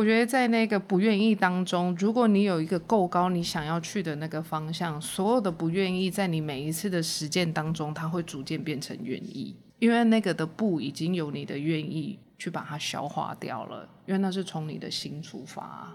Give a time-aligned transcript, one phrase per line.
[0.00, 15.94] 我觉得在那个不愿意当中，如果你有一个够高你想要去的那个方向，所有的不愿意在你每一次的实践当中，它会逐渐变成愿意，因为那个的不已经有你的愿意去把它消化掉了，因为那是从你的心出发。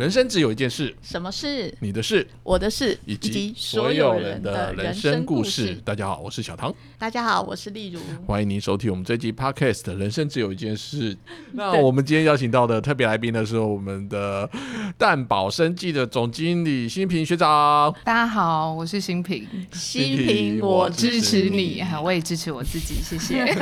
[0.00, 1.70] 人生只有一件事，什么事？
[1.80, 5.74] 你的事，我的事，以及所有人的人生故事。
[5.84, 6.74] 大家好，我是小唐。
[6.98, 8.00] 大家好，我是丽如。
[8.26, 11.14] 欢迎您收听我们这集 Podcast《人生只有一件事》。
[11.52, 14.48] 那我们今天邀请到的特别来宾呢，是我们的
[14.96, 17.94] 蛋宝生技的总经理新平学长。
[18.02, 19.46] 大家好，我是新平。
[19.70, 23.44] 新平，我支持你，我也支持我自己，谢谢。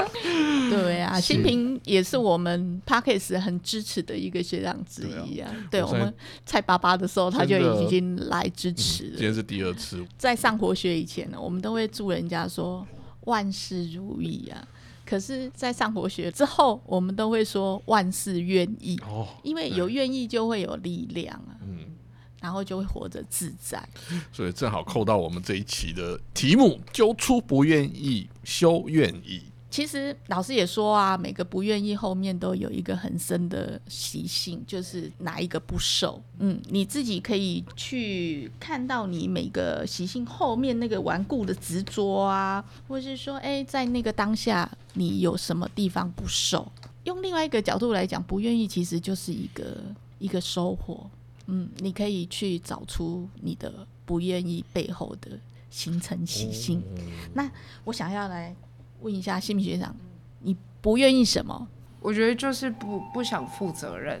[0.68, 4.66] 对啊，新平也是我们 Podcast 很支持的一个学。
[4.66, 6.12] 长之一啊，对我们
[6.44, 9.10] 菜爸爸的时候，他就已经来支持了。
[9.10, 12.84] 今天是第二次，在上活学以前呢，我们都会祝人家说
[13.26, 14.66] 万事如意啊。
[15.04, 21.78] 可是，在上活学之后，我们都会说万事愿意哦，因为有愿意就会有力量啊，嗯，
[22.40, 23.80] 然后就会活得自在。
[24.32, 29.42] 所以正好扣到我们这一期的题目：揪出不愿意，修愿意。
[29.76, 36.18] 其实老师也说啊，每个不愿意后面都有一个很深的习性，就是哪一个不受。
[36.38, 46.72] 嗯，你自己可以去看到你每个习性后面那个顽固的执着啊，或是说，哎，在那个当下你有什么地方不受？
[47.04, 49.76] 用另外一个角度来讲，不愿意其实就是一个
[50.18, 51.06] 一个收获。
[51.48, 55.32] 嗯，你可以去找出你的不愿意背后的
[55.70, 56.82] 形成习性。
[57.34, 57.50] 那
[57.84, 58.56] 我想要来。
[59.00, 59.94] 问一下新民学长，
[60.40, 61.68] 你不愿意什么？
[62.00, 64.20] 我觉得就是不不想负责任，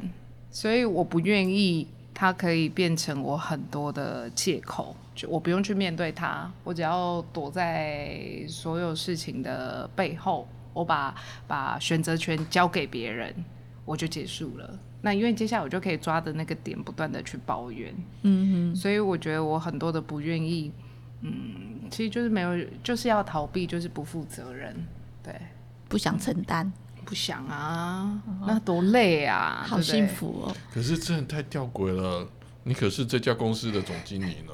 [0.50, 11.14] 所以我不愿意他可以变成我很多的借口，就我不用去面对他，我只要躲在所有事情的背后，我把
[11.46, 13.32] 把选择权交给别人，
[13.84, 14.78] 我就结束了。
[15.02, 20.72] 那因为接下来我就可以抓的那个点不断的去抱怨，嗯哼，所以我觉得我很多的不愿意。
[21.22, 22.50] 嗯，其实就是没有，
[22.82, 24.74] 就是要逃避，就是不负责任，
[25.22, 25.34] 对，
[25.88, 26.72] 不想承担，
[27.04, 30.56] 不想啊，那多累啊，好幸福哦。
[30.72, 32.28] 可是真的太吊诡了，
[32.64, 34.52] 你可是这家公司的总经理呢。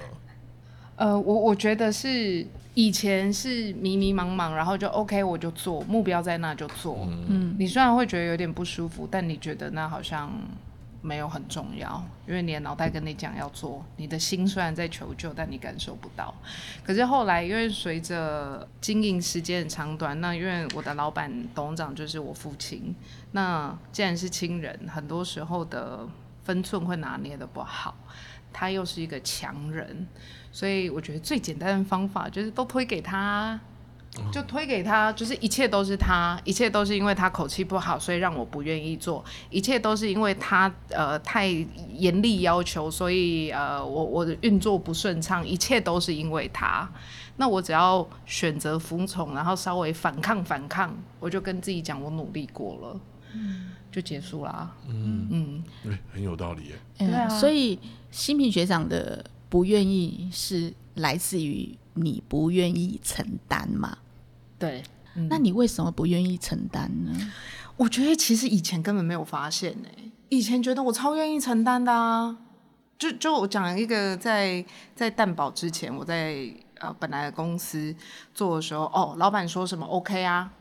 [0.97, 7.09] 呃，我我觉得是以前是迷迷茫茫，然后就 OK，我就做，目标在那就做。
[7.29, 10.31] 嗯，你虽然会觉得有点不舒服，但你觉得那好像。
[11.03, 16.33] 没有很重要，因为你的脑袋跟你讲要做，你的心虽然在求救，但你感受不到。
[16.85, 22.95] 可是后来，因为随着经营时间的长短，那因为我的老板董事长就是我父亲，
[23.33, 26.07] 那既然是亲人，很多时候的
[26.45, 27.97] 分寸会拿捏的不好，
[28.53, 30.07] 他又是一个强人，
[30.53, 33.59] 所以我觉得最简单的方法就是都推给他。
[34.31, 41.47] 就推给他，就是一切都是他，一切都是因为他口气不好，所以让我不愿意做，一切都是因为他呃太
[41.95, 46.87] 严厉要求，所以呃我我的运作不顺畅，一切都是因为他。
[47.37, 53.01] 那我只要选择服从，然后稍微反抗反抗，我就跟自己讲我努力过了，
[53.91, 54.71] 就结束啦。
[54.87, 56.75] 嗯嗯，对，很有道理耶。
[56.99, 57.79] 对啊，所以
[58.11, 63.97] 新平学长的不愿意是来自于你不愿意承担嘛？
[64.63, 64.83] 对，
[65.29, 67.33] 那你为什么不愿意承担呢？
[67.77, 69.89] 我觉得其实以前根本没有发现呢。
[70.29, 72.37] 以前觉得我超愿意承担的啊。
[72.97, 74.65] 就就我讲一个，在
[74.95, 77.93] 在蛋宝之前，我在呃本来的公司
[78.33, 80.53] 做的时候，哦，老板说什么 OK 啊，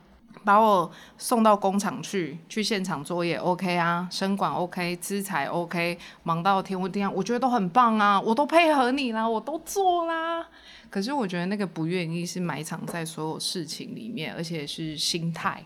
[0.44, 0.90] 把我
[1.20, 10.48] 送到工厂去，去现场作业 OK 啊，生管 OK，资材 OK，忙到天昏地暗，我觉得都很棒啊，我都配合你啦，我都做啦。
[10.92, 15.66] 可是我觉得那个不愿意是埋藏在所有事情里面，而且是心态，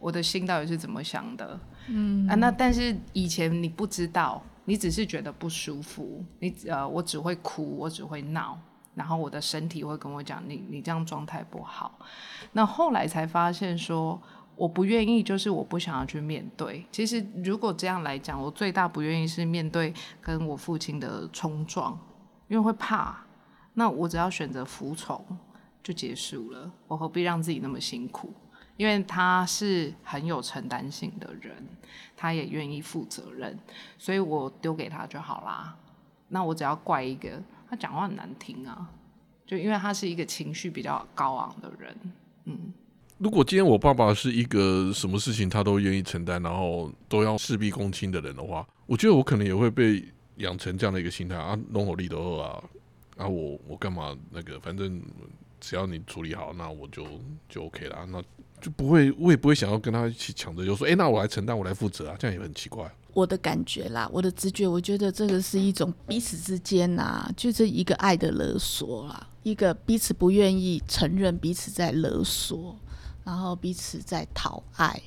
[0.00, 1.58] 我的心到底是怎么想的？
[1.86, 8.58] 嗯啊，那但是以前你不知道，你只是觉得不舒服，你呃，我只会哭，我只会闹，
[8.96, 11.96] 然后我的身体会跟我讲，你你这样状态不好。
[12.50, 14.20] 那后来才发现说，
[14.56, 16.84] 我不愿意，就是我不想要去面对。
[16.90, 21.96] 其实如果这样来讲，我最大不愿意是面对跟我父亲的冲撞，
[22.48, 23.25] 因为会怕。
[23.78, 25.22] 那我只要选择服从
[25.82, 28.32] 就结束了，我何必让自己那么辛苦？
[28.78, 31.54] 因为他是很有承担性的人，
[32.16, 33.58] 他也愿意负责任，
[33.98, 35.76] 所以我丢给他就好啦。
[36.28, 38.90] 那我只要怪一个，他讲话很难听啊，
[39.46, 41.96] 就因为他是一个情绪比较高昂的人。
[42.44, 42.72] 嗯，
[43.18, 50.02] 如果今天我爸爸是一个什么事情他都愿意承担，然后都要事必躬亲的人的话，我觉得我可能也会被
[50.36, 52.62] 养成这样的一个心态啊，龙火力的二啊。
[53.16, 55.00] 啊，我我干嘛那个，反正
[55.60, 57.06] 只要你处理好，那我就
[57.48, 58.22] 就 OK 啦，那
[58.60, 62.90] 就不会，我也不会想要跟他一起抢着，就说，哎、那我来承担，我来负责啊，这样也很奇怪。
[63.14, 72.76] 我的感觉啦，我的直觉，我觉得这个是一种彼此之间呐、就是一个爱的勒索啦，一个彼此不愿意承认彼此在勒索，
[73.24, 75.00] 然后彼此在讨爱。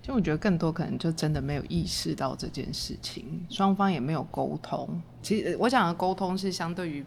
[0.00, 5.00] 就我觉得更多可能就真的没有意识到这件事情，双方也没有沟通。
[5.22, 7.04] 其实我讲的沟通是相对于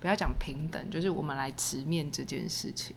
[0.00, 2.94] 不要讲平等，就是我们来直面这件事情。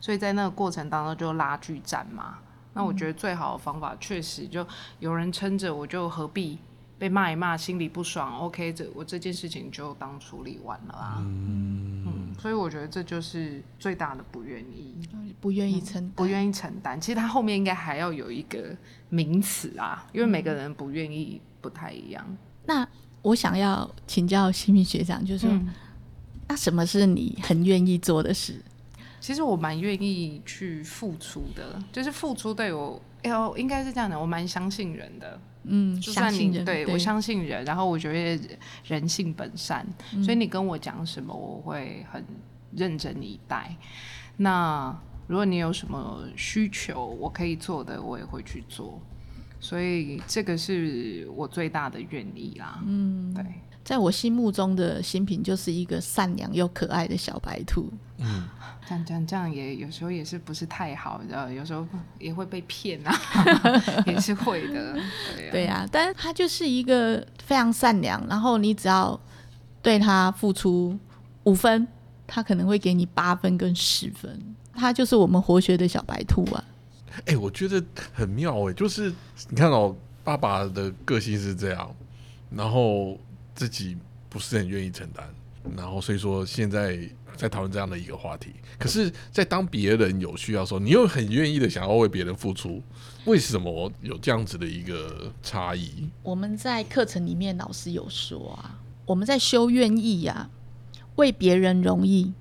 [0.00, 2.38] 所以在那个过程当中就拉锯战嘛。
[2.74, 4.66] 那我觉得最好的方法确实就
[4.98, 6.58] 有人撑着，我就何必
[6.98, 11.16] 被骂一骂，心里不爽？OK，这我这件事情就当处理完了啦。
[11.20, 14.94] 嗯，所以我觉得这就是最大的不愿意。
[15.40, 16.98] 不愿意承担，不愿意承担。
[16.98, 18.74] 其实他后面应该还要有一个
[19.10, 22.24] 名词啊，因为每个人不愿意不太一样。
[22.64, 22.86] 那
[23.20, 25.68] 我想要请教新民学长，就是说，嗯
[26.48, 28.60] 那什么是你很愿意做的事？
[29.20, 35.40] 其实我蛮愿意去付出的，就是付出对我，哎呦，应该是这样的，我蛮相信人的。
[35.62, 39.86] 嗯，就算相信对我相信人，然后我觉得人性本善，
[40.22, 42.22] 所以你跟我讲什么，我会很
[42.76, 43.74] 认真以待。
[44.36, 44.94] 那
[45.26, 49.00] 如果你有什么需求，我可以做的，我也会去做。
[49.58, 52.82] 所以这个是我最大的愿意啦。
[52.86, 53.42] 嗯，对。
[53.84, 57.92] 在我心目中的新品就是一个善良又可爱的小白兔。
[58.18, 58.48] 嗯
[58.86, 61.86] 这样这样这样也有时候也是不是太好，你知道，有时候
[62.18, 63.14] 也会被骗啊，
[64.06, 64.92] 也是会的。
[64.92, 69.18] 对啊，对呀、但是他就是一个非常善良，然后你只要
[69.80, 70.98] 对他付出
[71.44, 71.88] 五分，
[72.26, 74.38] 他可能会给你八分跟十分。
[74.74, 76.62] 他就是我们活学的小白兔啊。
[77.24, 77.82] 哎、我觉得
[78.12, 79.10] 很妙哎、就是
[79.48, 81.90] 你看哦，爸爸的个性是这样，
[82.50, 83.16] 然后
[83.54, 83.96] 自己
[84.28, 85.24] 不是很愿意承担，
[85.76, 86.98] 然后所以说现在
[87.36, 88.50] 在讨论这样的一个话题。
[88.78, 92.82] 可是，在当别人有需要的时候，你又很愿意的想要为别人付出，
[93.24, 96.08] 为什么有这样子的一个差异？
[96.22, 100.50] 我们在课程里面老师有说啊，我们在修愿意呀、
[101.16, 102.32] 为别人容易，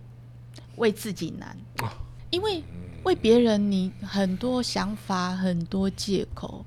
[0.78, 1.56] 为自己难。
[2.32, 2.64] 因为
[3.04, 6.66] 为别人你很多想法、很多借口，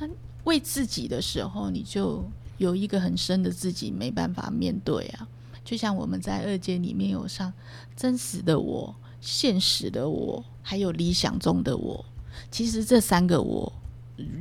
[0.00, 0.08] 那
[0.42, 2.24] 为自己的时候，你就
[2.60, 5.26] 有一个很深的自己没办法面对啊。
[5.64, 7.52] 就像我们在二阶里面有上
[7.96, 12.04] 真实的我、现实的我，还有理想中的我。
[12.50, 13.72] 其实这三个我，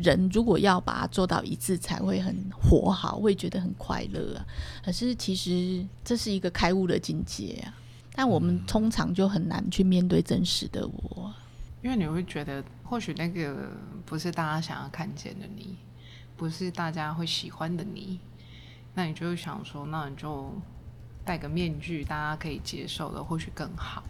[0.01, 4.45] 人如果要把它做到一致，才会很活好，会觉得很快乐啊。
[4.83, 7.74] 可是其实这是一个开悟的境界啊，
[8.13, 11.33] 但我们通常就很难去面对真实的我。
[11.81, 13.69] 因为你会觉得，或许那个
[14.06, 15.77] 不是大家想要看见的你，
[16.40, 18.18] 不是大家会喜欢的你，
[18.94, 20.54] 那你就会想说，那你就
[21.26, 24.02] 戴个面具，大家可以接受的，或许更好，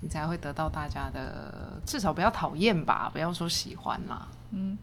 [0.00, 4.28] 你才会得到大家的，至少不要讨厌吧，不要说喜欢啦。
[4.54, 4.78] 嗯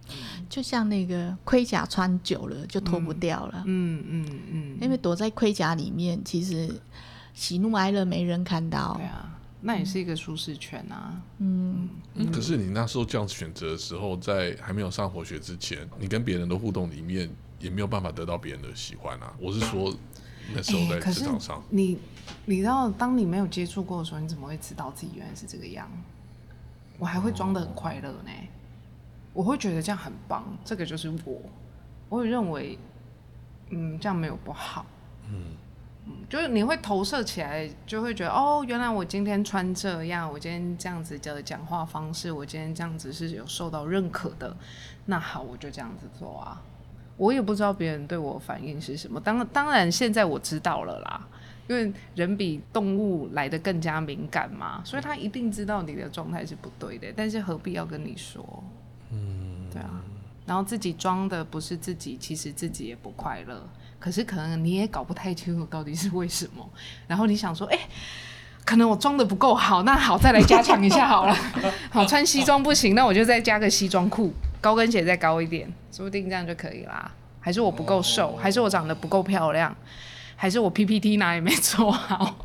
[0.50, 6.70] 就像那个盔甲穿久了就脱不掉了，嗯嗯嗯，因为躲在盔甲里面，其实
[7.34, 9.06] 喜怒哀乐没人看到对。
[9.06, 11.22] 啊，那也是一个舒适圈啊。
[11.40, 17.30] 嗯，嗯，可是你那时候这样选择的时候，在还没有上活学之前，你跟别人的互动里面
[17.60, 19.34] 也没有办法得到别人的喜欢啊。
[19.40, 19.94] 我是说，
[20.54, 21.98] 那时候在职场上，你
[22.46, 25.90] 你知道，当你没有接触过的时候，你怎么会知道自己原来是这个样？
[26.98, 28.32] 我还会装的很快乐呢，
[29.34, 31.42] 我会觉得这样很棒，这个就是我。
[32.10, 32.78] 我也认为，
[33.70, 34.86] 嗯，这样没有不好。
[35.32, 35.44] 嗯
[36.30, 44.56] 就是你会投射起来，就会觉得哦，原来我今天穿这样，我今天这样子的讲话方式，我今天这样子是有受到认可的。
[45.06, 46.62] 那好，我就这样子做啊。
[47.18, 49.20] 我也不知道别人对我反应是什么。
[49.20, 51.28] 当当然，现在我知道了啦，
[51.68, 57.12] 因为人比动物来的更加敏感嘛，所以他一定知道你的状态是不对的。
[57.16, 58.64] 但是何必要跟你说？
[59.12, 60.02] 嗯，对啊。
[60.46, 63.68] 然后自己装的不是自己，其实自己也不快乐。
[64.00, 66.68] 可是可能你也搞不太清楚到底是为什么。
[67.08, 67.78] 然后你想说，哎、
[68.66, 71.36] 可能我装的不够好，那好，再来加强一下好了。
[71.92, 77.12] 好，穿西装不行，那我就再加个西装裤，高跟鞋再高一点，说不定这样就可以啦。
[77.42, 79.76] 还是我不够瘦，还是我长得不够漂亮，
[80.36, 82.36] 还是我 PPT 哪里没做好？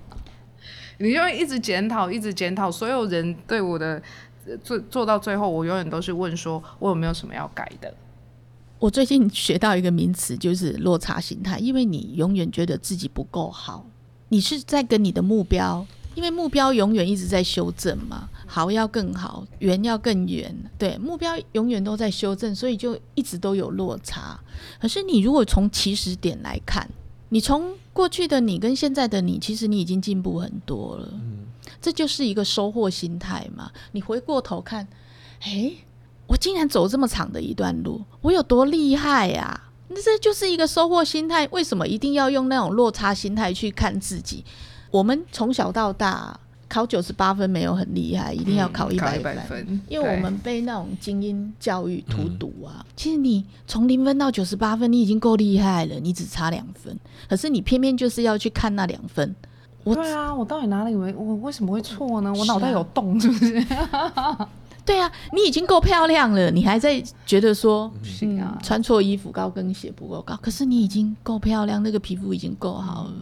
[0.98, 2.70] 你就会一直检讨，一直检讨。
[2.70, 4.00] 所有人对我的
[4.46, 7.92] 呃做做到最后，我永远都是问说，我有没有什么要改的？
[8.84, 13.86] 我最近学到一个名词，就是落差心态，因为你永远觉得自己不够好，
[14.28, 24.38] 你是在跟你的目标，因为目标永远一直在修正嘛，好要更好，圆要更圆，对，目标永远都在修正，所以就一直都有落差。
[24.78, 26.86] 可是你如果从起始点来看，
[27.30, 31.08] 你从过去的你跟现在的你，其实你已经进步很多了。
[31.10, 31.46] 嗯，
[31.80, 33.72] 这就是一个收获心态嘛。
[33.92, 34.86] 你回过头看，
[35.44, 35.74] 诶，
[36.26, 41.46] 我竟然走这么长的一段路，我有多厉害呀、那这就是一个收获心态。
[41.52, 44.44] 为什么一定要用那种落差心态去看自己？
[44.90, 49.80] 我们从小到大考九十八分没有很厉害，一定要考一百嗯分。
[49.88, 59.34] 因为我们被那种精英教育荼毒啊，其实你从零分到九十八分，你已经够厉害了，你只差两分，可是你偏偏就是要去看那两分，
[59.84, 62.32] 我对啊，我到底哪里为我为什么会错呢？
[62.34, 63.66] 我脑袋有洞是不是？
[64.84, 67.90] 对啊，你已经够漂亮了，你还在觉得说，
[68.62, 73.14] 穿错衣服、高跟鞋不够高，可是你已经够漂亮，那个皮肤已经够好了。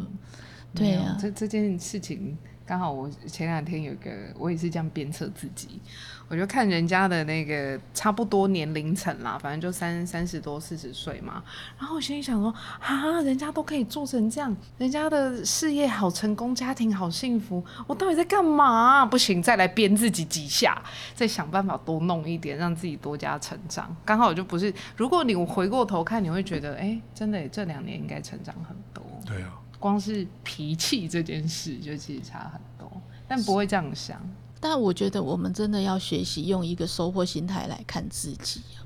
[0.75, 5.81] 对啊，这这件事情刚好我前两天有一个，我也是这样鞭策自己，
[6.33, 11.45] 我就看人家的那个差不多年龄层啦，反正就三三十多四十岁嘛，
[11.79, 19.05] 然后我心里想说啊，人家都可以做成这样，人家的事业好成功，家庭好幸福，我到底在干嘛？
[19.05, 20.83] 不行，再来鞭自己几下，
[21.15, 23.95] 再想办法多弄一点，让自己多加成长。
[24.03, 29.05] 刚好我就不是，如果你回过头看，你会觉得，哎、真的这两年应该成长很多。
[29.27, 32.91] 对啊，光是脾气这件事就其实差很多，
[33.29, 34.19] 但不会这样想。
[34.65, 38.79] 但我觉得我们真的要学习用一个收获心态来看自己啊，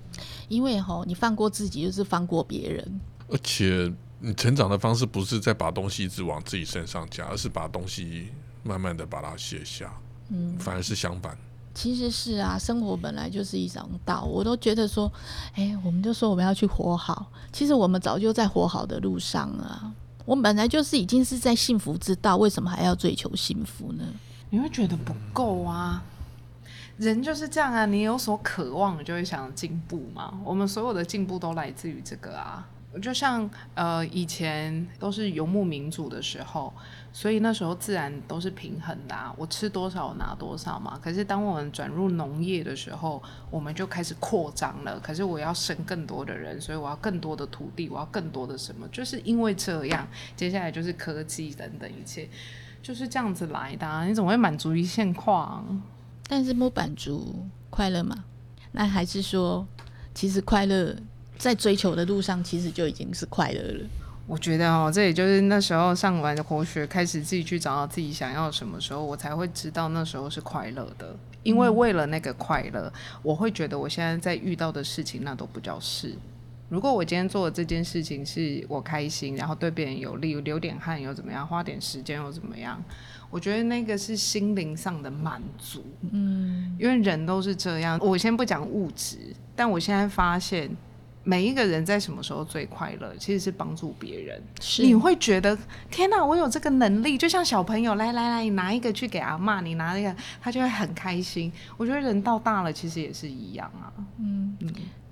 [0.49, 3.00] 因为哈，你放过自己就是放过别人。
[3.28, 8.28] 而且你成长的方式不是在把东西一直往自己身上加，而是把东西
[8.62, 9.92] 慢慢的把它卸下，
[10.30, 11.37] 嗯，反而是相反。
[11.75, 14.25] 其实是啊，生活本来就是一场道。
[14.25, 15.12] 我都觉得说，
[15.52, 19.92] 哎，我们就说我们要去活好，其实我们早就在活好的路上了啊。
[20.25, 24.04] 我们本来就是已经是在幸福之道，为什么还要追求幸福呢？
[24.50, 26.03] 你会觉得不够啊。
[26.99, 30.41] 人就是这样啊，你有所渴望，就会想进步嘛。
[30.45, 32.67] 我们所有的进步都来自于这个啊。
[33.03, 36.73] 就像呃以前都是游牧民族的时候，
[37.12, 40.99] 所以那时候自然都是平衡的、啊，我吃多少我拿多少嘛。
[41.05, 44.99] 可是当我们转入农业的时候，我们就开始扩张了。
[45.00, 52.26] 可是我要生更多的人，所以我要更多的土地，我要更多的什么，就是因为这样，接下来就是科技等等一切。
[52.87, 55.64] 就是这样子来的、啊，你怎么会满足于现况？
[56.28, 57.35] 但是不满足
[57.69, 58.23] 快乐吗？
[58.71, 59.66] 那还是说，
[60.14, 60.95] 其实快乐
[61.37, 63.85] 在追求的路上，其实就已经是快乐了。
[64.28, 71.16] 我觉得哦，这也就是那时候上完活学，开始自己去找到自己想要什么时候，我才会知道那时候是快乐的。
[71.43, 76.14] 因为为了那个快乐，我会觉得我现在在遇到的事情，那都不叫事。
[76.69, 82.83] 如果我今天做的这件事情是我开心，然后对别人有利，流点汗又怎么样，花点时间又怎么样？
[83.31, 85.85] 我觉得那个是心灵上的满足。
[86.11, 87.99] 嗯，因为人都是这样。
[88.01, 89.19] 我先不讲物质，
[89.55, 90.69] 但我现在发现，
[91.23, 94.43] 每一个人在什么时候最快乐，其实是帮助别人。
[94.61, 95.57] 是你会觉得
[95.91, 101.53] 天哪，我有这个能力，就像小朋友，来来来，你拿一个去给阿妈，你拿那个，他就会很开心。
[101.77, 103.93] 我觉得人到大了，其实也是一样啊。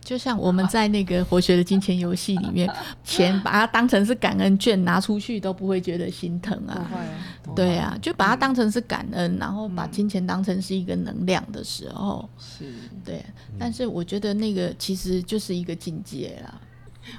[0.05, 2.71] 就像我们在那个活学的金钱游戏里面，
[3.03, 6.89] 钱把它当成是感恩券拿出去都不会觉得心疼啊。
[6.93, 12.73] 会，对啊，就把它当成是感恩，然后把金钱当成是一个能量的时候，是。
[13.05, 13.25] 对。
[13.59, 16.61] 但是我觉得那个其实就是一个境界啦。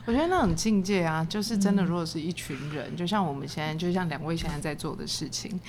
[0.06, 5.60] 我觉得那种境界啊，就是真的，如果是一群人，就像我们现在，就像两位现在在做的事情，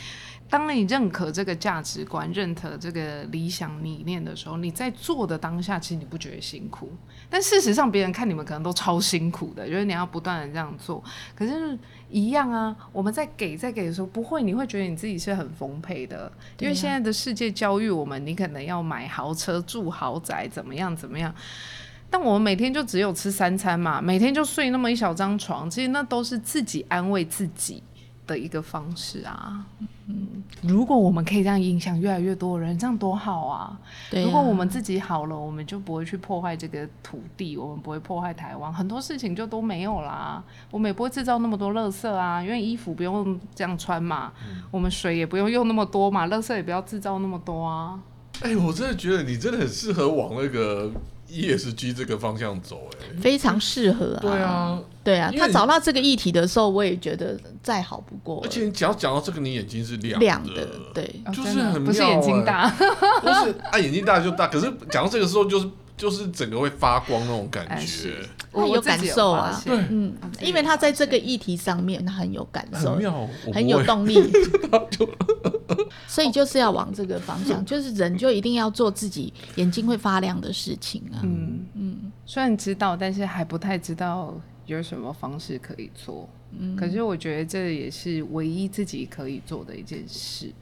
[0.48, 6.88] 当你认可这个价值观、认可这个理想理念的时候，你在做的当下，其实你不觉得辛苦，
[7.28, 11.02] 但事实上别人看你们可能都超辛苦的，就是你要不断的这样做。
[11.34, 11.76] 可是，
[12.08, 21.34] 一样啊，我们在给在给的时候，不会，你会觉得你自己是很丰沛的，因为现在的世界教育我们，你可能要买豪车、住豪宅，怎么样怎么样。
[22.08, 27.82] 但我们每天就只有吃三餐嘛，每天就睡那么一小张床，其实那都是自己安慰自己
[28.26, 29.64] 的一个方式啊。
[30.08, 33.76] 嗯，如果我们可以这样影响越来越多的人，这样多好啊！
[34.08, 40.42] 对、啊，如果我们自己好了，我们就不会去破坏这个土地，我们不会破坏台湾，很多事情就都没有啦。
[40.70, 44.32] 我们也不会制造那么多垃圾啊，因为衣服不用这样穿嘛，
[44.70, 47.98] 我们水也不用用那么多嘛，垃圾也不要制造那么多啊。
[48.42, 50.92] 哎、我真的觉得你真的很适合往那个
[51.28, 54.20] ESG 这个方向走、哎，非常适合啊。
[54.22, 58.40] 对啊，对啊，他找到这个议题的时候，我也觉得再好不过。
[58.44, 62.68] 而且你只要讲到这个，你眼睛是亮亮的的，对，哦就是很妙不是眼睛欸大，
[63.20, 67.72] 不是啊，眼睛大就大，可是讲到这个时候，就是就是整个会发光那种感觉。
[67.72, 69.88] 哎是，他有感受啊我自己有发现。
[69.90, 74.14] 嗯，因为他在这个议题上面，他很有感受很，妙，很有动力，
[76.06, 81.20] 所以就是要往这个方向，就是人就一定要做自己眼睛会发亮的事情啊。
[81.22, 81.66] 嗯。
[81.74, 84.34] 嗯，虽然知道，但是还不太知道
[84.66, 86.28] 有什么方式可以做。
[86.58, 90.52] 嗯，可是我觉得这也是唯一自己可以做的一件事。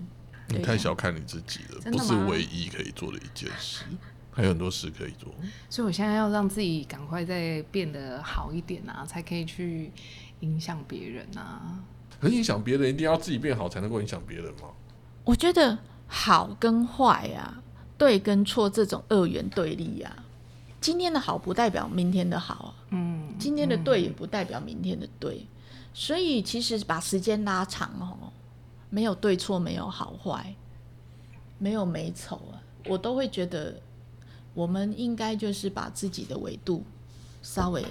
[0.49, 3.85] 你太小看你自己了，不是唯一可以做的一件事，
[4.35, 5.33] 还有很多事可以做。
[5.71, 9.93] 所以我现在要让自己赶快再变得好一点啊，才可以去
[10.41, 11.81] 影响别人啊。
[12.21, 14.69] 可影响别人，一定要自己变好才能够影响别人吗？
[15.25, 17.63] 我觉得好跟坏啊，
[17.97, 20.25] 对跟错这种二元对立啊，
[20.81, 25.47] 今天的好不代表明天的好，嗯，今天的对也不代表明天的对，
[25.93, 28.33] 所以其实把时间拉长哦。
[28.91, 30.55] 没有对错，没有好坏，
[31.59, 33.75] 没有美丑啊，我都会觉得，
[34.55, 36.83] 我们应该就是把自己的维度
[37.43, 37.85] 稍微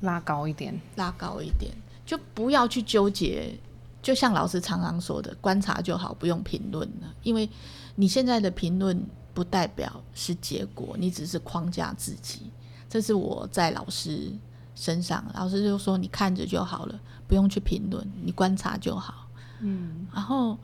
[0.00, 1.72] 拉高一点，拉高一点，
[2.04, 3.56] 就不要去纠结。
[4.00, 7.48] 就像老师常常说的，观察就好，不用评论了，因为
[7.96, 12.50] 你现在的评论不代表是结果，你只是框架自己。
[12.88, 14.32] 这是我在老师
[14.74, 19.28] 身上，老师就说你看着就好了，不用去评论，你观察就好。
[19.60, 20.56] 嗯，然后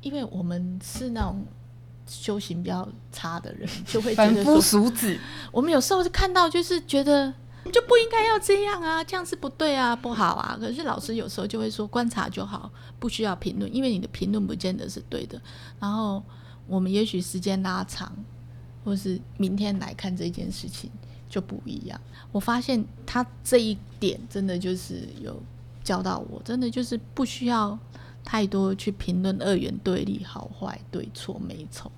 [0.00, 1.44] 因为我们是那种
[2.10, 5.16] 修行比较差的人， 就会凡夫俗子。
[5.52, 7.32] 我们有时候就看到，就是觉得
[7.72, 10.56] 就不应该要这样啊，这样是不对啊，不好啊。
[10.58, 15.40] 可是老师有时候就会说，观察就好，不需要评论，因为你的评论不见得是对的。
[15.78, 16.20] 然后
[16.66, 18.12] 我们也许时间拉长，
[18.84, 20.90] 或是明天来看这件事情
[21.28, 22.00] 就不一样。
[22.32, 25.40] 我发现他这一点真的就是有
[25.84, 27.78] 教到我，真的就是不需要。
[28.22, 31.90] 太多去评论二元对立好坏对错美丑，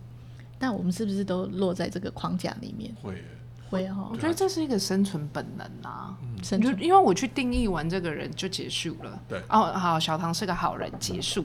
[0.62, 2.94] 但我们是不是都落在这个框架里面？
[3.02, 3.20] 会
[3.68, 9.20] 会哈，我觉得这是一个生存本能啊，生存，因为我去定义完这个人就结束了。
[9.28, 11.44] 对哦，好，小唐是个好人，结束。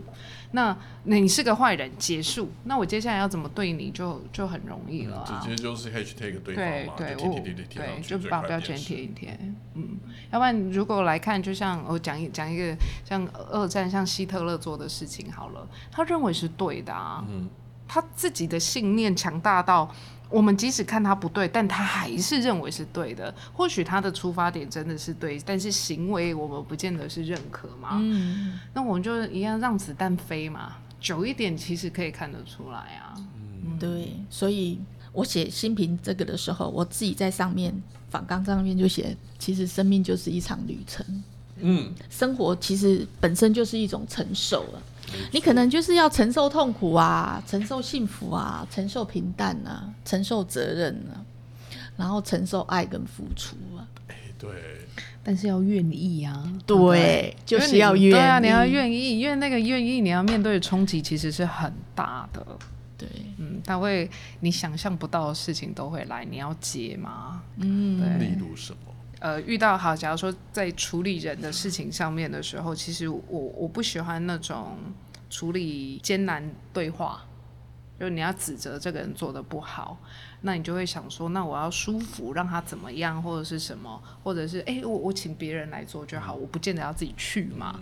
[0.51, 2.51] 那你是个坏人，结束。
[2.65, 5.41] 那我接下来要怎么对你就就很容易了啊？
[5.41, 9.35] 直接就是 hashtag 对方嘛，对贴贴贴贴对，就把标签贴一贴。
[9.73, 9.97] 嗯，
[10.31, 17.49] 要不然如果来看，就像我讲一讲一个像二战，像希特勒做的事情好了，他认为是对的啊，嗯，
[17.87, 19.89] 他自己的信念强大到。
[20.29, 23.33] 我们即使看他不对，但他还是认为是对的。
[23.53, 27.91] 或许他的出发点真的是对，但是行为我们不见得是认可嘛。
[27.93, 33.15] 嗯，那我们就一样让子弹飞嘛，久一点其实可以看得出来啊。
[33.15, 34.17] 嗯，对。
[34.29, 34.81] 所以
[35.13, 37.73] 我写新评这个的时候，我自己在上面
[38.09, 41.05] 反纲上面就写，其实生命就是一场旅程。
[41.59, 44.81] 嗯，生活其实本身就是一种承受了。
[45.31, 51.23] 你可能就是要承受痛苦啊，承受幸福啊，承受平淡啊，承受责任啊，
[51.95, 53.87] 然后承受爱跟付出啊。
[54.07, 54.49] 哎，对。
[55.23, 56.49] 但是要愿意啊。
[56.65, 58.11] 对，就是要愿意。
[58.11, 62.45] 对啊，你要愿意，因为那个愿意，你要面对的冲击其实是很大的。
[62.97, 67.41] 对，嗯，他会你想象不到的事情都会来，你要接吗？
[67.57, 68.27] 嗯，对。
[68.27, 68.86] 例如什么？
[69.19, 74.77] 呃，遇到好，假如说在处理人的事情上面的时候，其实我我不喜欢那种
[75.29, 77.25] 处理艰难对话，
[77.99, 79.97] 就你要指责这个人做的不好，
[80.41, 87.79] 那你就会想说，那我要舒服让他怎么样，或者是什么，或者是哎，我我请别人来做就好，我不见得要自己去嘛。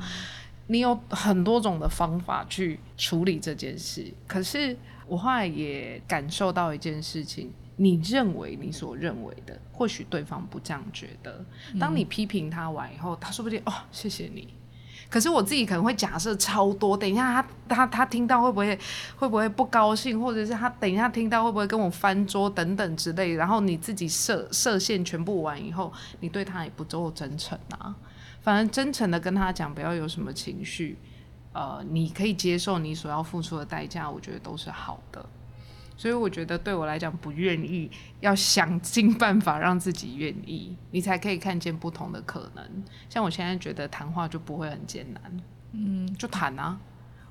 [0.68, 7.52] 你有很多种的方法去处理这件事，可是我后来也感受到一件事情。
[7.78, 11.44] 你认为你所认为的，或许对方不这样觉得。
[11.80, 14.54] 当你批评他完以后，他说不定哦，谢谢你。
[15.08, 18.78] 可是我自己可能会假设超多，等一下他他他听到会不会
[19.16, 23.34] 会不会不高兴，或者是他等一下听到会不会跟我翻桌等等之类。
[23.34, 27.96] 然后你自己设设限全部完以后，你对他也不够真诚啊。
[28.42, 30.98] 反正真诚的跟他讲，不要有什么情绪，
[31.54, 35.24] 呃，你可以接受你所要付出的代价，我觉得都是好的。
[35.98, 42.84] 所以我觉得对我来讲不愿意，要想尽办法让自己愿意，你才可以看见不同的可能。
[43.10, 46.78] 像我现在觉得谈话就不会很艰难，嗯，就谈啊。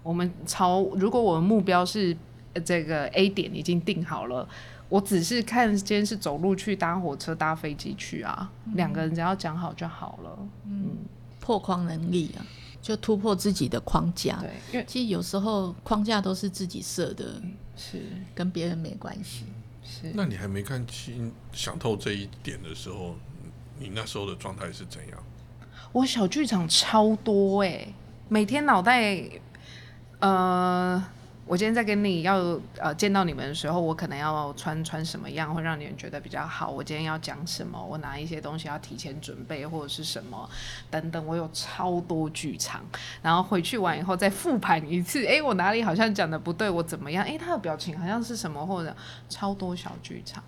[0.02, 2.16] 我们朝如果我的目标是
[2.64, 4.48] 这个 A 点已经定好了，
[4.88, 10.38] 我只是看今天是走路去、搭火车、搭飞机去啊，两个人只要讲好就好了。
[10.66, 10.96] 嗯，
[11.40, 12.40] 破框能力啊，
[12.80, 14.38] 就突破自己的框架。
[14.40, 17.42] 对，因为其实有时候框架都是自己设的。
[17.76, 18.02] 是
[18.34, 19.44] 跟别人没关系，
[19.84, 20.12] 是。
[20.14, 23.16] 那你还没看清、想透这一点的时候，
[23.78, 25.22] 你那时候的状态是怎样？
[25.92, 27.86] 我小剧场超多哎，
[28.28, 29.22] 每天脑袋，
[30.20, 31.04] 呃。
[31.46, 36.70] 我今天在跟你要呃见到你们的时候，我可能要穿穿什么样会让你们觉得比较好？
[36.70, 37.78] 我今天要讲什么？
[37.84, 40.48] 我拿一些东西要提前准备或者是什么
[40.90, 42.80] 等等，我有超多剧场，
[43.20, 45.26] 然后回去完以后再复盘一次。
[45.26, 46.70] 哎，我哪里好像讲的不对？
[46.70, 47.22] 我怎么样？
[47.24, 48.64] 哎，他的表情好像是什么？
[48.64, 48.96] 或者
[49.28, 50.42] 超多小剧场。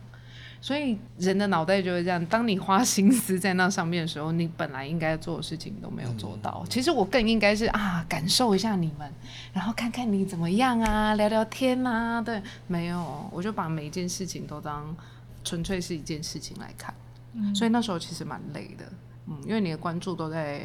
[0.60, 6.64] 所以人的脑袋就是这样，当你花心思在那上面的时候，你本来应该做的事情都没有做到。
[6.68, 9.12] 其实我更应该是啊，感受一下你们，
[9.52, 12.20] 然后看看你怎么样啊，聊聊天啊。
[12.20, 14.96] 对，没有，我就把每一件事情都当
[15.44, 16.94] 纯粹是一件事情来看。
[17.54, 18.84] 所以那时候其实蛮累的，
[19.26, 20.62] 嗯，因为你的关注都在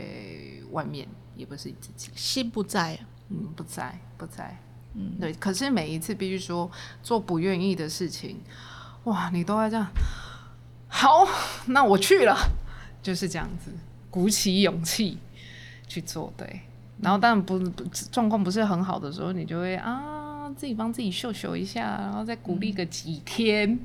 [0.71, 4.57] 外面，也不是你自己，心不在，嗯，不在，不在，
[4.95, 5.33] 嗯，对。
[5.33, 6.71] 可是每一次必须说
[7.03, 8.39] 做不愿意的事情，
[9.05, 9.87] 哇，你都在这样，
[10.87, 11.27] 好，
[11.67, 12.37] 那我去了，
[13.01, 13.71] 就是这样子，
[14.09, 15.17] 鼓起勇气
[15.87, 16.61] 去做，对。
[17.01, 23.79] 然后当然不不状况不是很好的时候，你就会啊，自己帮自己秀秀一下，然后再鼓励个几天。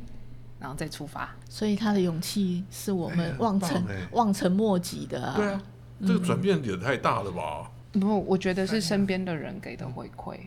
[0.58, 5.34] 然后再出发，所以他的勇气是我们望尘望尘莫及的。
[5.36, 5.62] 对啊，
[6.00, 7.70] 这个转变也太大了吧？
[7.92, 10.38] 不，我觉得是身边的人给的回馈。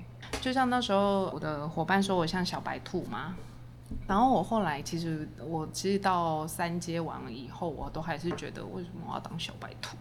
[0.42, 3.36] 就像那时候我的伙伴说我像小白兔嘛，
[4.08, 9.96] 然后我后来其实我其实到三阶完了以后，我都还是觉得为什么我要当小白兔？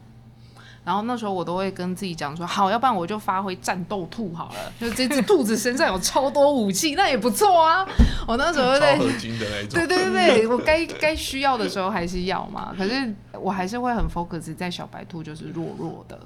[0.85, 7.87] 然后那时候我都会跟自己讲说，好，要不然我就发挥战斗兔好了，就这只兔子身上有超多武器，那也不错啊。
[8.27, 12.75] 我那时候在对对对对，我该该需要的时候还是要嘛。
[12.77, 16.19] 可是我还是会很 focus 在小白兔就是弱弱的。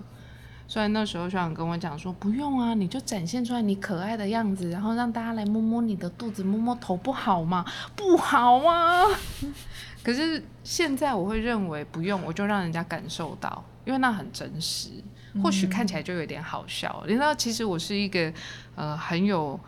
[0.67, 7.65] 虽然那时候学长跟我讲说，不用啊，你就展现出来你可爱的样子，然后让大家来摸摸你的肚子，摸摸头，不好吗？
[7.95, 9.07] 不好吗？
[10.03, 13.65] 可是现在我会认为不用，我就让人家感受到。
[13.85, 14.91] 因为那很真实，
[15.43, 17.03] 或许看起来就有点好笑。
[17.09, 18.33] 你知道，其实我是一个
[18.77, 19.59] 呃很有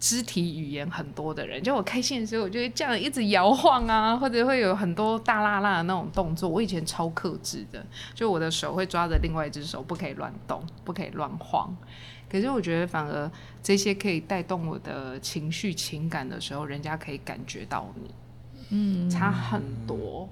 [0.00, 1.62] 肢体语言很多的人。
[1.62, 6.48] 就我开心的时候，我就会这样一直摇晃啊，或者会有很多大辣辣的那种动作。
[6.48, 7.84] 我以前超克制的，
[8.14, 11.74] 就我的手会抓着另外一只手，不可以乱动，不可以乱晃。
[12.30, 13.30] 可是我觉得，反而
[13.62, 18.10] 这些可以带动我的情绪情感的时候，人家可以感觉到你，
[18.70, 20.28] 嗯，差很多。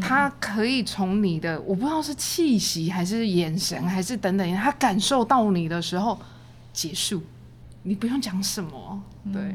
[0.00, 6.18] 他可以从你的，我不知道是气息还是眼神还是等等，他感受到你的时候
[6.72, 7.22] 结束，
[7.82, 9.02] 你不用讲什么。
[9.32, 9.54] 对，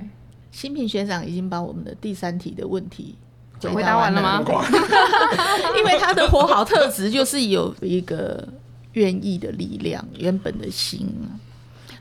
[0.52, 3.16] 新平学长已经把我们的第三题的问题
[3.62, 4.42] 回答完了吗？
[5.78, 8.48] 因为他的活好特质就是有一个
[8.94, 11.08] 愿意的力量，原本的心，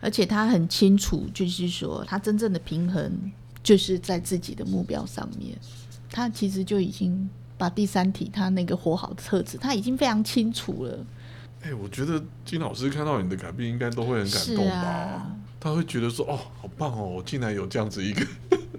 [0.01, 5.57] 而且他很清楚，就是说他真正的平衡就是在自己的目标上面，
[6.11, 7.29] 他其实就已经。
[7.59, 10.99] 把第三题他那个活好的特质，他已经非常清楚了。
[11.66, 15.26] 哎，我觉得金老师看到你的改变，应该都会很感动吧？
[15.59, 18.24] 他会觉得说：“哦，好棒哦，我竟然有这样子一个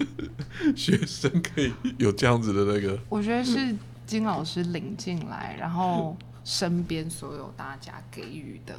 [0.74, 8.74] 学生，可以有这样子的那个。”我觉得是金老师领进来，然后身边所有大家给予的，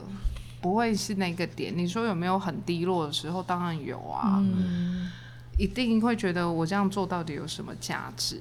[0.62, 1.76] 不会是那个点。
[1.76, 3.42] 你说有没有很低落的时候？
[3.42, 4.42] 当然有啊，
[5.58, 8.40] 一定会觉得我这样做到底有什么价值？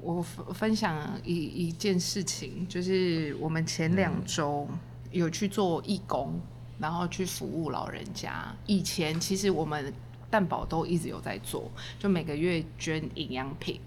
[0.00, 4.68] 我分享一一件事情，就是我们前两周
[5.10, 6.40] 有去做义工，
[6.78, 8.54] 然后去服务老人家。
[8.66, 9.92] 以前其实我们
[10.30, 13.80] 蛋宝都一直有在做，就每个月捐营养品，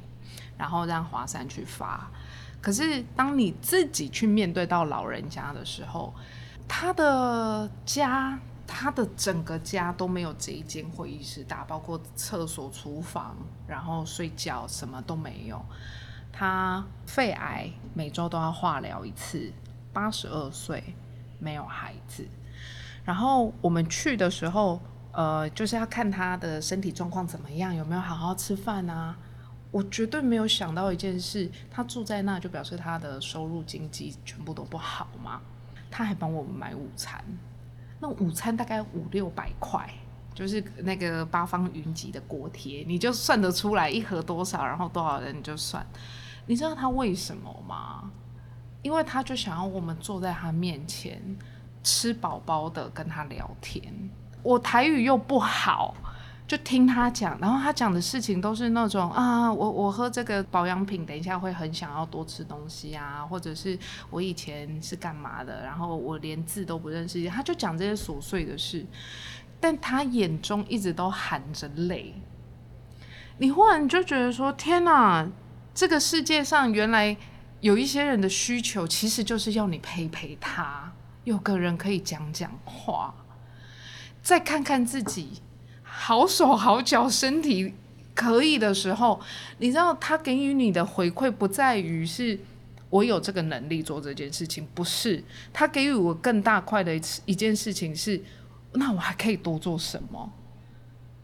[0.57, 2.11] 然后让华山去发。
[2.61, 6.13] 可是当你自己去面对到老人家的时候，
[6.67, 8.39] 他的家。
[8.67, 13.35] 他的整个家都没有这一间会议室大，包括厕所、厨房，
[13.67, 15.63] 然后睡觉什么都没有。
[16.31, 19.51] 他肺癌每周都要化疗一次，
[19.93, 20.95] 八十二岁，
[21.39, 22.27] 没有孩子。
[23.03, 29.15] 然后我们去的时候，呃，就是要看他的身体状况怎么样，有没有好好吃饭啊。
[29.71, 35.41] 我绝对没有想到一件事，他住在那就表示他的收入经济全部都不好嘛。
[35.91, 37.23] 他还帮我们买午餐。
[38.07, 39.87] 午餐大概五六百块，
[40.33, 45.85] 就是那个八方云集的锅贴，你就算得出来一盒多少，然后多少人你就算。
[46.45, 48.11] 你知道他为什么吗？
[48.81, 51.19] 因为他就想要我们坐在他面前
[51.83, 53.91] 吃饱饱的跟他聊天。
[54.43, 55.95] 我台语又不好。
[56.47, 63.75] 就听他讲，然后他讲的事情都是那种啊，我我喝这个保养品，等一下会很想要多吃东西啊，或者是
[64.11, 68.85] 我以前是干嘛的，然后我连字都不认识，他就讲这些琐碎的事，
[69.59, 72.13] 但他眼中一直都含着泪。
[73.39, 75.27] 你忽然就觉得说，天哪，
[75.73, 77.17] 这个世界上原来
[77.61, 83.15] 有一些人的需求，其实就是要你陪陪他，有个人可以讲讲话，
[84.21, 85.41] 再看看自己。
[85.97, 87.73] 好手好脚，身体
[88.13, 89.19] 可以的时候，
[89.59, 92.37] 你知道他给予你的回馈不在于是
[92.89, 98.21] 我有这个能力做这件事情，不是他给予我更大块的一一件事情是，
[98.73, 100.31] 那我还可以多做什么？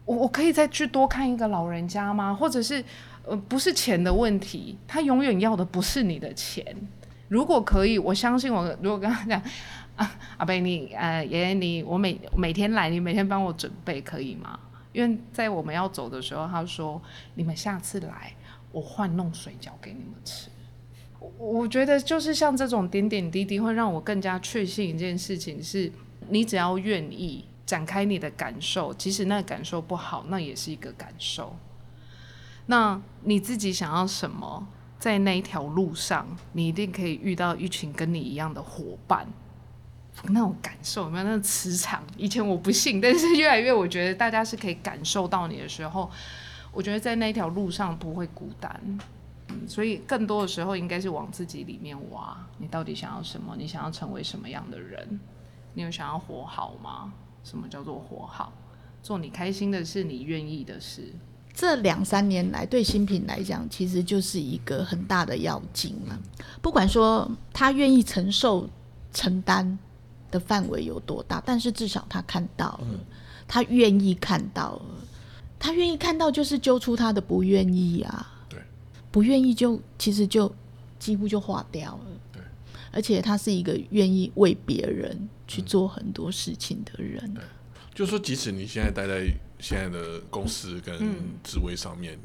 [0.04, 2.34] 我我可以再去多看一个老人家吗？
[2.34, 2.84] 或者是
[3.24, 6.64] 呃，不是钱的问题，他永远要的不是你的钱。
[7.28, 9.40] 如果可以，我相信我如果跟他讲
[10.38, 14.58] 阿贝你呃爷爷你我每每天来，你每天帮我准备可以吗？
[14.92, 17.00] 因为在我们要走的时候，他说
[17.34, 18.34] 你们下次来，
[18.72, 20.50] 我换弄水饺给你们吃。
[21.18, 25.90] 我我觉得就是像这种点点滴滴，会让我更加确信一件事情是：
[26.28, 31.56] 你只要愿意展开你的感受，即使那个感受不好，那也是一个感受。
[32.66, 34.66] 那你自己想要什么，
[34.98, 39.26] 在那一条路上，你一定可以遇到一群跟你一样的伙伴。
[40.28, 42.02] 那种感受有没有那种磁场？
[42.16, 46.10] 以前我不信，但是越来越我觉得大家是可以感受到你的时候，
[46.72, 48.98] 我觉得在那条路上不会孤单。
[49.66, 53.54] 所以更多的时候应该是往自己里面挖，你到底想要什么？
[53.58, 55.20] 你想要成为什么样的人？
[55.74, 57.12] 你有想要活好吗？
[57.44, 58.52] 什么叫做活好？
[59.02, 61.12] 做你开心的事，你愿意的事。
[61.52, 66.18] 这两三年来，对新品来讲，其实就是一个很大的要紧了。
[66.62, 68.68] 不管说他愿意承受
[69.12, 69.78] 承担。
[70.32, 71.40] 的范围有多大？
[71.46, 72.88] 但是至少他看到了，
[73.46, 74.82] 他愿意看到了，
[75.60, 78.44] 他愿意看到，就是揪出他的不愿意啊。
[78.48, 78.58] 对，
[79.12, 80.52] 不愿意就其实就
[80.98, 82.06] 几乎就化掉了。
[82.32, 82.42] 对，
[82.90, 87.32] 而且他是一个愿意为别人去做很多事情的人。
[87.34, 87.44] 对，
[87.94, 90.98] 就说即使你现在待在现在的公司跟
[91.44, 92.18] 职位上面，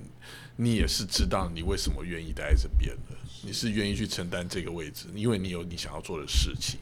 [0.56, 6.80] 你也是知道你为什么愿意待在这边的，你是愿意去承担这个位置，因为你有你想要做的事情。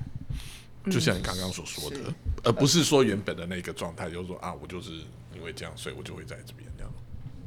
[0.91, 1.97] 就像你刚刚所说的，
[2.43, 4.91] 而不是说原本的那个状态，就是说啊，我就是
[5.35, 6.93] 因为这样，所以我就会在这边这样。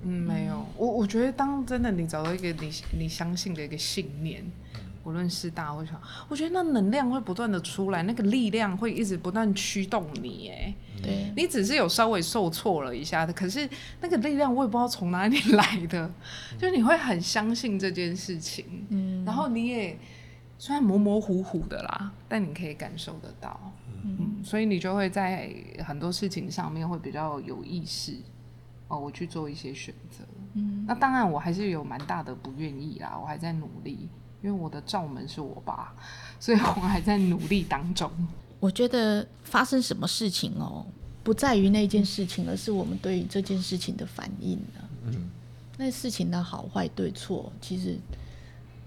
[0.02, 4.44] 嗯，没有，我我觉得当真的你找到一个你你相信的一个信念，
[5.04, 5.92] 无论是大或小，
[6.28, 10.50] 我觉得那能量会不断的出来，那个力量会一直不断驱动你。
[10.50, 13.68] 哎，对，你只是有稍微受挫了一下的，可是
[14.00, 16.10] 那个力量我也不知道从哪里来的，
[16.58, 19.96] 就你会很相信这件事情，嗯，然后你也。
[20.58, 25.54] 虽然模模糊糊的啦，但你可以感受得到，嗯，所以你就会在
[25.86, 28.16] 很多事情上面会比较有意识
[28.88, 34.08] 哦，我去做一些选择，嗯，那当然我还是有蛮大的不愿意啦，我还在努力，
[34.42, 35.94] 因为我的罩门是我爸，
[36.40, 38.10] 所以我还在努力当中。
[38.58, 40.84] 我觉得发生什么事情哦，
[41.22, 44.88] 不在于那件事情，而是我们对于这件事情的反应呢。
[45.06, 45.30] 嗯，
[45.76, 47.96] 那事情的好坏对错，其实。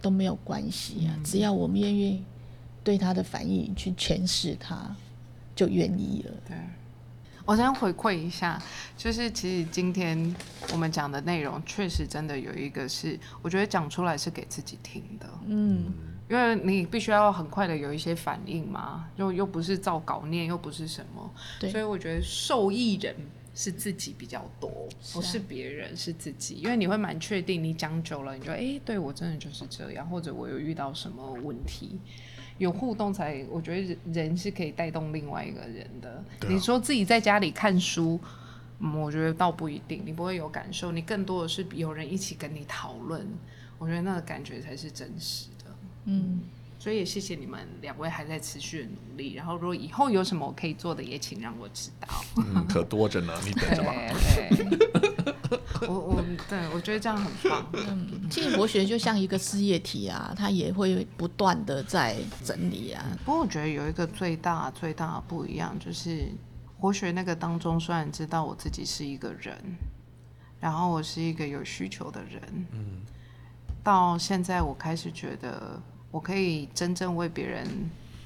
[0.02, 2.24] 都没有关系啊，只要我们愿意
[2.84, 4.96] 对他的反应去诠释他，
[5.56, 6.32] 就愿意了。
[6.48, 6.58] 对，
[7.46, 8.62] 我先回馈一下，
[8.98, 10.36] 就是其实今天
[10.72, 15.30] 我们讲的内容，确实真的有一个是，我觉得讲出来是给自己听的。
[15.46, 15.94] 嗯，
[16.30, 21.32] 因为你必须要很快的有一些反应嘛，又又不是照稿念，又不是什么，
[21.70, 23.16] 所以我觉得受益人。
[23.54, 26.56] 是自己比较多，不是别人，是自己。
[26.56, 32.00] 因为你会蛮确定，你讲久了，你就哎，对我真的就是这样，或者我有遇到什么问题，
[32.58, 36.24] 有互动才，我觉得人是可以带动另外一个人的。
[36.48, 38.20] 你说自己在家里看书，
[38.80, 43.28] 嗯我觉得倒不一定，你不会有感受，你更多的是有人一起跟你讨论，
[43.78, 45.76] 我觉得那个感觉才是真实的。
[46.06, 46.42] 嗯。
[46.82, 52.08] 所以也谢谢你们两位还在持续的努力，然后如果以后有什么我可以做的，也请让我知道。
[52.38, 53.94] 嗯， 可多着呢，你等着吧。
[55.88, 57.64] 我我对我觉得这样很棒。
[57.74, 63.06] 嗯，其实博学就像一个事业体啊，它也会不断的在整理啊。
[63.24, 66.30] 不过我觉得有一个最大最大的不一样，就是
[66.80, 69.56] 活学那个当中，虽然知道我自己是一个人，
[70.60, 72.42] 然后我是一个有需求的人，
[72.72, 73.04] 嗯，
[73.84, 75.80] 到现在我开始觉得。
[76.12, 77.66] 我可以真正为别人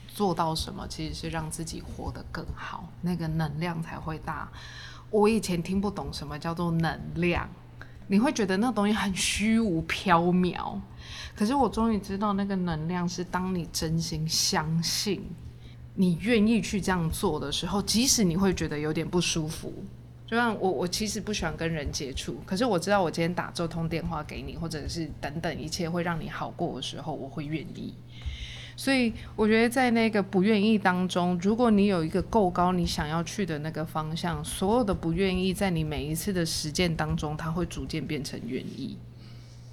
[0.08, 0.88] 做到什么？
[0.88, 4.50] 其实是让自己活得更好，那个能量才会大。
[5.12, 7.48] 我以前听不懂什么叫做能量，
[8.08, 10.80] 你会觉得那东西很虚无缥缈。
[11.36, 15.24] 可是我终于知道，那个能量是当你真心相信，
[15.94, 19.72] 你愿意去这样做的时候，即使你会觉得有点不舒服。
[20.28, 27.94] 就像我，我其实不喜欢跟人接触，可是我知道我今天打这通电话给你，或者是等等一切会让你好过的时候，我会愿意。
[28.78, 38.98] 所以我觉得在那个不愿意当中，如果你有一个够高你想要去的那个方向，所有的不愿意在你每一次的实践当中，它会逐渐变成愿意，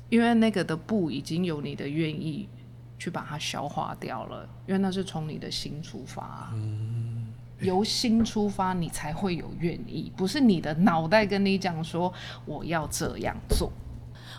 [0.09, 2.49] 因为那个的不已经有你的愿意
[2.97, 6.53] 去把它消化掉了，因为那是从你的心出发。
[7.63, 12.13] 由心出发，你才会有愿意，不是你的脑袋跟你讲说
[12.45, 13.71] 我要这样做。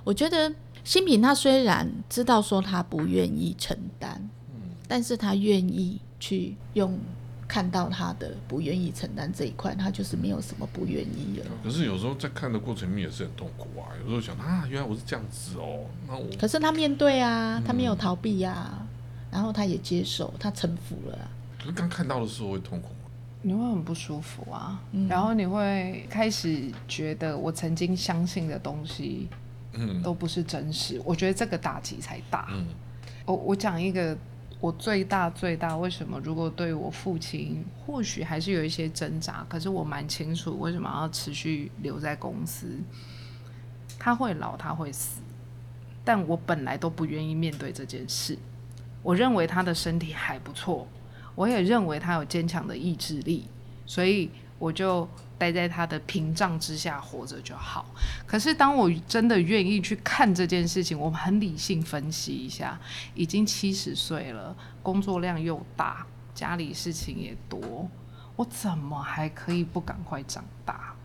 [0.03, 6.99] 我觉得新品他虽然知道说他不愿意承担，嗯，但是他愿意去用
[7.47, 11.45] 看到他的不愿意承担这一块，他就是没有什么不愿意了。
[11.63, 18.85] 可是有时候在看的过程里面也是很痛苦啊，有时候想啊，原来我是这样子哦，那我可是他面对啊，他没有逃避啊，
[19.31, 23.02] 然后他也接受，他臣服了啊、可是刚看到的时候会痛苦吗？
[23.45, 29.27] 你会很不舒服啊，嗯然后你会开始觉得我曾经相信的东西
[29.73, 32.47] 嗯都不是真实，我觉得这个打击才大。
[32.51, 32.65] 嗯
[33.25, 34.17] 我我讲一个
[34.59, 42.79] 我最大最大为什么，如果对我父亲或许还是有一些挣扎，可是我蛮清楚为什么要持续留在公司。
[43.99, 45.21] 他会老，他会死，
[46.03, 48.37] 但我本来都不愿意面对这件事。
[49.01, 50.87] 我认为他的身体还不错，
[51.35, 53.47] 我也认为他有坚强的意志力，
[53.85, 57.85] 所以我就待在他的屏障之下活着就好。
[58.25, 62.79] 可是当我真的愿意去看这件事情，我们很理性分析一下，
[63.13, 67.89] 已经七十岁了，工作量又大，家里事情也多，
[68.35, 70.95] 我怎么还可以不赶快长大？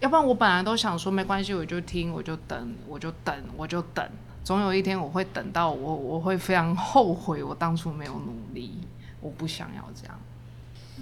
[0.00, 4.06] 要不然我本来都想说没关系，我就听，我就等，我就等，我就等，
[4.42, 8.78] 总有一天我会等到我，我会非常后悔我当初没有努力，
[9.24, 10.20] 我不想要这样，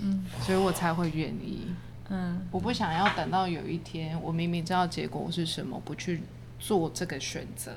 [0.01, 1.67] 嗯，所以我才会愿意。
[2.09, 6.23] 嗯，我不想要等到有一天，我明明知道结果是什么，不去
[6.61, 7.73] 做这个选择，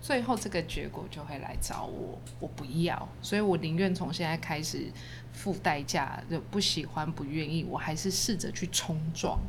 [0.00, 4.86] 最后这个结果就会来找我，我不要，所以我宁愿从现在开始
[5.32, 9.40] 付代价，就不喜欢、不愿意，我还是试着去冲撞，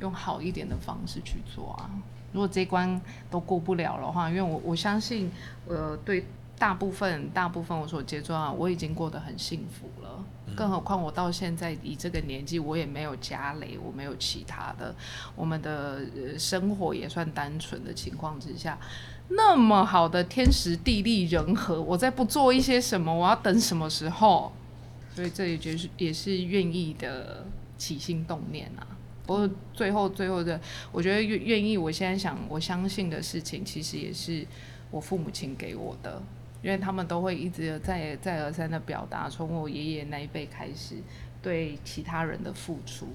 [0.00, 1.88] 用好一点的方式去做啊。
[2.32, 5.30] 如果这一关都过不了的话，因为我我相信，
[5.68, 6.24] 呃，对
[6.58, 10.24] 大部分大部分我所接触到，我已经过得很幸福了。
[10.54, 14.94] 更何况我到现在以这个年纪，我也没有家累，我没有其他的，
[15.34, 18.78] 我们的、呃、生活也算单纯的情况之下，
[19.28, 24.50] 那么好的天时地利人和，我再不做一些什么，我要等什么时候？
[25.14, 27.44] 所以这也就是也是愿意的
[27.76, 28.86] 起心动念啊。
[29.26, 30.58] 不过最后最后的，
[30.92, 34.46] 我觉得愿愿意，我现在想我相信的事情，其实也是
[34.90, 36.22] 我父母亲给我的，
[36.66, 40.96] 因为他们都会一直再再而三的表达，从我爷爷那一辈开始
[41.40, 43.06] 对其他人的付出，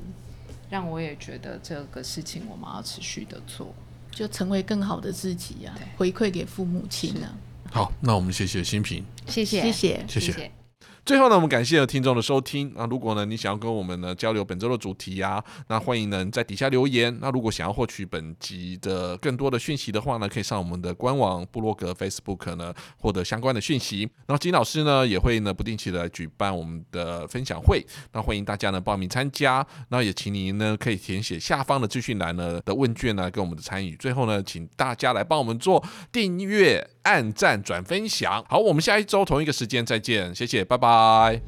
[0.70, 3.76] 让我也觉得这个事情我们要持续的做。
[4.10, 7.36] 就成为更好的自己啊，回馈给父母亲啊。
[7.70, 9.04] 好，那我们谢谢新平。
[9.28, 10.06] 谢谢，谢谢。
[10.08, 10.61] 谢谢谢。
[11.04, 12.72] 最后呢，我们感谢听众的收听。
[12.76, 17.18] 那如果呢，你想要跟我们呢交流本周的主题啊，那欢迎呢在底下留言。
[17.20, 24.02] 那如果想要获取本集的更多的讯息的话呢，可以上我们的官网、部落格、Facebook 呢获得相关的讯息。
[24.28, 27.84] 然后金老师呢也会呢不定期的举办我们的分享会，
[28.14, 29.66] 那欢迎大家呢报名参加。
[29.90, 33.96] 那也请您呢可以填写下方的资讯栏呢的问卷呢跟我们的参与。
[33.96, 38.46] 最后呢，请大家来帮我们做订阅、按赞、转分享。
[38.48, 40.90] 好，我们下一周同一个时间再见，谢谢，拜拜。
[40.91, 41.41] Bye.